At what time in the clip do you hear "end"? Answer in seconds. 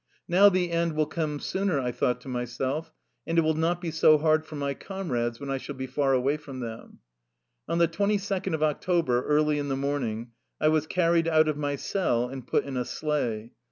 0.71-0.93